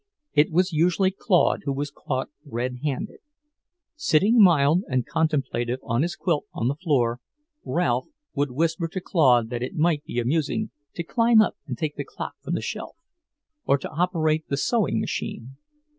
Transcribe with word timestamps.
It 0.33 0.49
was 0.49 0.73
usually 0.73 1.11
Claude 1.11 1.61
who 1.65 1.71
was 1.73 1.91
caught 1.91 2.29
red 2.43 2.77
handed. 2.83 3.19
Sitting 3.95 4.41
mild 4.41 4.81
and 4.89 5.05
contemplative 5.05 5.77
on 5.83 6.01
his 6.01 6.15
quilt 6.15 6.45
on 6.55 6.67
the 6.69 6.73
floor, 6.75 7.19
Ralph 7.63 8.07
would 8.33 8.49
whisper 8.49 8.87
to 8.87 8.99
Claude 8.99 9.51
that 9.51 9.61
it 9.61 9.75
might 9.75 10.03
be 10.03 10.17
amusing 10.17 10.71
to 10.95 11.03
climb 11.03 11.39
up 11.39 11.55
and 11.67 11.77
take 11.77 11.97
the 11.97 12.03
clock 12.03 12.33
from 12.41 12.55
the 12.55 12.61
shelf, 12.63 12.97
or 13.67 13.77
to 13.77 13.91
operate 13.91 14.47
the 14.47 14.57
sewing 14.57 14.99
machine. 14.99 15.57